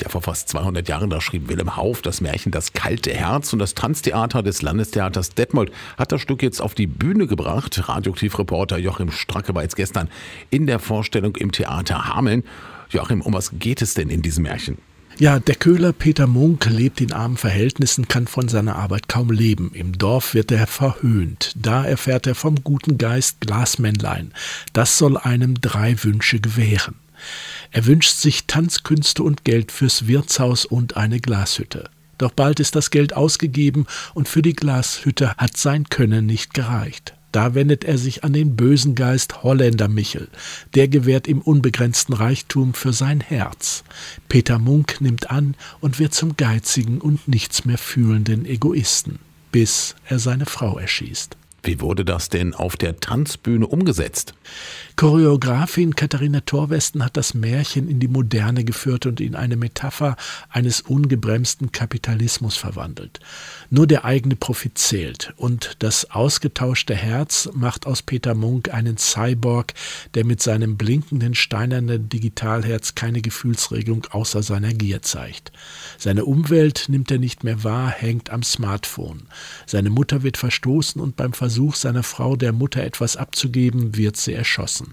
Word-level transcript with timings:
Ja, 0.00 0.08
vor 0.08 0.22
fast 0.22 0.48
200 0.50 0.88
Jahren, 0.88 1.10
da 1.10 1.20
schrieb 1.20 1.48
Willem 1.48 1.76
Hauf 1.76 2.02
das 2.02 2.20
Märchen 2.20 2.52
Das 2.52 2.72
kalte 2.72 3.12
Herz 3.12 3.52
und 3.52 3.58
das 3.58 3.74
Tanztheater 3.74 4.44
des 4.44 4.62
Landestheaters 4.62 5.30
Detmold 5.30 5.72
hat 5.96 6.12
das 6.12 6.20
Stück 6.20 6.42
jetzt 6.42 6.60
auf 6.60 6.74
die 6.74 6.86
Bühne 6.86 7.26
gebracht. 7.26 7.88
Radioaktivreporter 7.88 8.78
Joachim 8.78 9.10
Stracke 9.10 9.54
war 9.54 9.62
jetzt 9.62 9.74
gestern 9.76 10.08
in 10.50 10.66
der 10.66 10.78
Vorstellung 10.78 11.34
im 11.36 11.50
Theater 11.50 12.06
Hameln. 12.06 12.44
Joachim, 12.90 13.22
um 13.22 13.32
was 13.32 13.58
geht 13.58 13.82
es 13.82 13.94
denn 13.94 14.08
in 14.08 14.22
diesem 14.22 14.44
Märchen? 14.44 14.78
Ja, 15.18 15.40
der 15.40 15.56
Köhler 15.56 15.92
Peter 15.92 16.28
Munk 16.28 16.66
lebt 16.66 17.00
in 17.00 17.12
armen 17.12 17.36
Verhältnissen, 17.36 18.06
kann 18.06 18.28
von 18.28 18.48
seiner 18.48 18.76
Arbeit 18.76 19.08
kaum 19.08 19.32
leben. 19.32 19.72
Im 19.74 19.98
Dorf 19.98 20.32
wird 20.32 20.52
er 20.52 20.68
verhöhnt. 20.68 21.54
Da 21.56 21.84
erfährt 21.84 22.28
er 22.28 22.36
vom 22.36 22.62
guten 22.62 22.98
Geist 22.98 23.40
Glasmännlein. 23.40 24.32
Das 24.74 24.96
soll 24.96 25.16
einem 25.16 25.60
drei 25.60 25.96
Wünsche 26.04 26.38
gewähren. 26.38 26.94
Er 27.70 27.86
wünscht 27.86 28.16
sich 28.16 28.46
Tanzkünste 28.46 29.22
und 29.22 29.44
Geld 29.44 29.72
fürs 29.72 30.06
Wirtshaus 30.06 30.64
und 30.64 30.96
eine 30.96 31.20
Glashütte. 31.20 31.90
Doch 32.18 32.32
bald 32.32 32.60
ist 32.60 32.74
das 32.74 32.90
Geld 32.90 33.14
ausgegeben 33.14 33.86
und 34.14 34.28
für 34.28 34.42
die 34.42 34.54
Glashütte 34.54 35.34
hat 35.36 35.56
sein 35.56 35.88
Können 35.88 36.26
nicht 36.26 36.54
gereicht. 36.54 37.14
Da 37.30 37.54
wendet 37.54 37.84
er 37.84 37.98
sich 37.98 38.24
an 38.24 38.32
den 38.32 38.56
bösen 38.56 38.94
Geist 38.94 39.42
Holländer 39.42 39.88
Michel. 39.88 40.28
Der 40.74 40.88
gewährt 40.88 41.28
ihm 41.28 41.40
unbegrenzten 41.40 42.14
Reichtum 42.14 42.72
für 42.72 42.92
sein 42.92 43.20
Herz. 43.20 43.84
Peter 44.28 44.58
Munk 44.58 45.00
nimmt 45.00 45.30
an 45.30 45.54
und 45.80 45.98
wird 45.98 46.14
zum 46.14 46.36
geizigen 46.36 47.00
und 47.00 47.28
nichts 47.28 47.66
mehr 47.66 47.78
fühlenden 47.78 48.46
Egoisten, 48.46 49.18
bis 49.52 49.94
er 50.06 50.18
seine 50.18 50.46
Frau 50.46 50.78
erschießt. 50.78 51.36
Wie 51.62 51.80
wurde 51.80 52.04
das 52.04 52.30
denn 52.30 52.54
auf 52.54 52.76
der 52.76 52.98
Tanzbühne 52.98 53.66
umgesetzt? 53.66 54.32
Choreografin 54.98 55.94
Katharina 55.94 56.40
Thorwesten 56.40 57.04
hat 57.04 57.16
das 57.16 57.32
Märchen 57.32 57.88
in 57.88 58.00
die 58.00 58.08
Moderne 58.08 58.64
geführt 58.64 59.06
und 59.06 59.20
in 59.20 59.36
eine 59.36 59.54
Metapher 59.54 60.16
eines 60.48 60.80
ungebremsten 60.80 61.70
Kapitalismus 61.70 62.56
verwandelt. 62.56 63.20
Nur 63.70 63.86
der 63.86 64.04
eigene 64.04 64.34
Profit 64.34 64.76
zählt 64.76 65.34
und 65.36 65.76
das 65.78 66.10
ausgetauschte 66.10 66.96
Herz 66.96 67.48
macht 67.54 67.86
aus 67.86 68.02
Peter 68.02 68.34
Munk 68.34 68.74
einen 68.74 68.98
Cyborg, 68.98 69.72
der 70.14 70.24
mit 70.24 70.42
seinem 70.42 70.76
blinkenden 70.76 71.36
steinernen 71.36 72.08
Digitalherz 72.08 72.96
keine 72.96 73.20
Gefühlsregung 73.20 74.04
außer 74.10 74.42
seiner 74.42 74.74
Gier 74.74 75.02
zeigt. 75.02 75.52
Seine 75.96 76.24
Umwelt 76.24 76.86
nimmt 76.88 77.12
er 77.12 77.18
nicht 77.18 77.44
mehr 77.44 77.62
wahr, 77.62 77.88
hängt 77.88 78.30
am 78.30 78.42
Smartphone. 78.42 79.28
Seine 79.64 79.90
Mutter 79.90 80.24
wird 80.24 80.38
verstoßen 80.38 81.00
und 81.00 81.14
beim 81.14 81.34
Versuch 81.34 81.76
seiner 81.76 82.02
Frau 82.02 82.34
der 82.34 82.52
Mutter 82.52 82.82
etwas 82.82 83.16
abzugeben, 83.16 83.96
wird 83.96 84.16
sie 84.16 84.32
erschossen. 84.32 84.87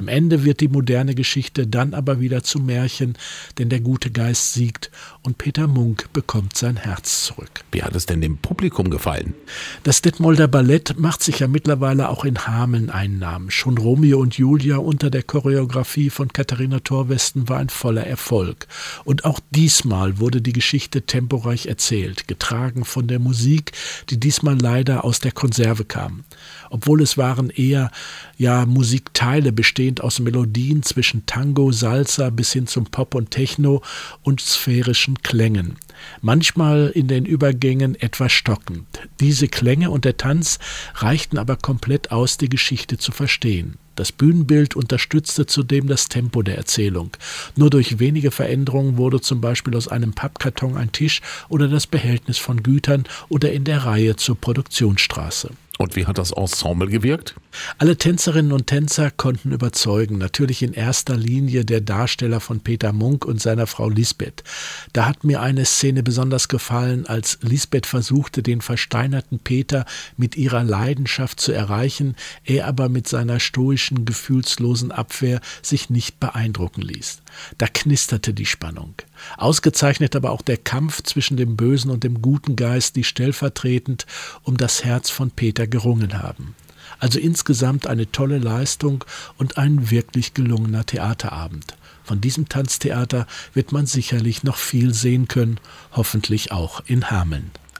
Am 0.00 0.08
Ende 0.08 0.44
wird 0.44 0.60
die 0.60 0.68
moderne 0.68 1.14
Geschichte 1.14 1.66
dann 1.66 1.92
aber 1.92 2.20
wieder 2.20 2.42
zum 2.42 2.64
Märchen, 2.64 3.18
denn 3.58 3.68
der 3.68 3.80
gute 3.80 4.10
Geist 4.10 4.54
siegt 4.54 4.90
und 5.20 5.36
Peter 5.36 5.66
Munk 5.66 6.10
bekommt 6.14 6.56
sein 6.56 6.78
Herz 6.78 7.26
zurück. 7.26 7.50
Wie 7.70 7.82
hat 7.82 7.94
es 7.94 8.06
denn 8.06 8.22
dem 8.22 8.38
Publikum 8.38 8.88
gefallen? 8.88 9.34
Das 9.82 10.00
Detmolder 10.00 10.48
Ballett 10.48 10.98
macht 10.98 11.22
sich 11.22 11.40
ja 11.40 11.48
mittlerweile 11.48 12.08
auch 12.08 12.24
in 12.24 12.46
Hameln 12.46 12.88
einen 12.88 13.18
Namen. 13.18 13.50
Schon 13.50 13.76
Romeo 13.76 14.18
und 14.20 14.38
Julia 14.38 14.78
unter 14.78 15.10
der 15.10 15.22
Choreografie 15.22 16.08
von 16.08 16.32
Katharina 16.32 16.80
Thorwesten 16.80 17.50
war 17.50 17.58
ein 17.58 17.68
voller 17.68 18.06
Erfolg. 18.06 18.68
Und 19.04 19.26
auch 19.26 19.38
diesmal 19.50 20.18
wurde 20.18 20.40
die 20.40 20.54
Geschichte 20.54 21.02
temporeich 21.02 21.66
erzählt, 21.66 22.26
getragen 22.26 22.86
von 22.86 23.06
der 23.06 23.18
Musik, 23.18 23.72
die 24.08 24.18
diesmal 24.18 24.58
leider 24.58 25.04
aus 25.04 25.18
der 25.18 25.32
Konserve 25.32 25.84
kam. 25.84 26.24
Obwohl 26.70 27.02
es 27.02 27.18
waren 27.18 27.50
eher 27.50 27.90
ja 28.38 28.64
Musikteile 28.64 29.52
bestehend 29.90 30.00
aus 30.02 30.20
Melodien 30.20 30.82
zwischen 30.82 31.26
Tango, 31.26 31.72
Salsa 31.72 32.30
bis 32.30 32.52
hin 32.52 32.66
zum 32.66 32.84
Pop 32.84 33.14
und 33.14 33.30
Techno 33.30 33.82
und 34.22 34.40
sphärischen 34.40 35.22
Klängen. 35.22 35.76
Manchmal 36.22 36.92
in 36.94 37.08
den 37.08 37.26
Übergängen 37.26 38.00
etwas 38.00 38.32
stockend. 38.32 38.86
Diese 39.18 39.48
Klänge 39.48 39.90
und 39.90 40.04
der 40.04 40.16
Tanz 40.16 40.58
reichten 40.94 41.38
aber 41.38 41.56
komplett 41.56 42.12
aus, 42.12 42.36
die 42.36 42.48
Geschichte 42.48 42.98
zu 42.98 43.10
verstehen. 43.10 43.78
Das 43.96 44.12
Bühnenbild 44.12 44.76
unterstützte 44.76 45.46
zudem 45.46 45.88
das 45.88 46.08
Tempo 46.08 46.42
der 46.42 46.56
Erzählung. 46.56 47.10
Nur 47.56 47.68
durch 47.68 47.98
wenige 47.98 48.30
Veränderungen 48.30 48.96
wurde 48.96 49.20
zum 49.20 49.40
Beispiel 49.40 49.76
aus 49.76 49.88
einem 49.88 50.12
Pappkarton 50.12 50.76
ein 50.76 50.92
Tisch 50.92 51.20
oder 51.48 51.68
das 51.68 51.86
Behältnis 51.86 52.38
von 52.38 52.62
Gütern 52.62 53.04
oder 53.28 53.52
in 53.52 53.64
der 53.64 53.84
Reihe 53.84 54.16
zur 54.16 54.36
Produktionsstraße. 54.36 55.50
Und 55.80 55.96
wie 55.96 56.04
hat 56.04 56.18
das 56.18 56.32
Ensemble 56.32 56.88
gewirkt? 56.88 57.36
Alle 57.78 57.96
Tänzerinnen 57.96 58.52
und 58.52 58.66
Tänzer 58.66 59.10
konnten 59.10 59.50
überzeugen, 59.50 60.18
natürlich 60.18 60.62
in 60.62 60.74
erster 60.74 61.16
Linie 61.16 61.64
der 61.64 61.80
Darsteller 61.80 62.40
von 62.40 62.60
Peter 62.60 62.92
Munk 62.92 63.24
und 63.24 63.40
seiner 63.40 63.66
Frau 63.66 63.88
Lisbeth. 63.88 64.44
Da 64.92 65.06
hat 65.06 65.24
mir 65.24 65.40
eine 65.40 65.64
Szene 65.64 66.02
besonders 66.02 66.48
gefallen, 66.48 67.06
als 67.06 67.38
Lisbeth 67.40 67.86
versuchte, 67.86 68.42
den 68.42 68.60
versteinerten 68.60 69.38
Peter 69.38 69.86
mit 70.18 70.36
ihrer 70.36 70.64
Leidenschaft 70.64 71.40
zu 71.40 71.50
erreichen, 71.52 72.14
er 72.44 72.66
aber 72.66 72.90
mit 72.90 73.08
seiner 73.08 73.40
stoischen, 73.40 74.04
gefühlslosen 74.04 74.92
Abwehr 74.92 75.40
sich 75.62 75.88
nicht 75.88 76.20
beeindrucken 76.20 76.82
ließ. 76.82 77.22
Da 77.56 77.66
knisterte 77.66 78.34
die 78.34 78.44
Spannung. 78.44 78.96
Ausgezeichnet 79.36 80.16
aber 80.16 80.30
auch 80.30 80.42
der 80.42 80.56
Kampf 80.56 81.02
zwischen 81.02 81.36
dem 81.36 81.56
bösen 81.56 81.90
und 81.90 82.04
dem 82.04 82.22
guten 82.22 82.56
Geist, 82.56 82.96
die 82.96 83.04
stellvertretend 83.04 84.06
um 84.42 84.56
das 84.56 84.84
Herz 84.84 85.10
von 85.10 85.30
Peter 85.30 85.66
gerungen 85.66 86.22
haben. 86.22 86.54
Also 86.98 87.18
insgesamt 87.18 87.86
eine 87.86 88.10
tolle 88.10 88.38
Leistung 88.38 89.04
und 89.38 89.58
ein 89.58 89.90
wirklich 89.90 90.34
gelungener 90.34 90.84
Theaterabend. 90.84 91.76
Von 92.04 92.20
diesem 92.20 92.48
Tanztheater 92.48 93.26
wird 93.54 93.72
man 93.72 93.86
sicherlich 93.86 94.42
noch 94.42 94.56
viel 94.56 94.92
sehen 94.94 95.28
können, 95.28 95.60
hoffentlich 95.92 96.50
auch 96.50 96.82
in 96.86 97.10
Hameln. 97.10 97.50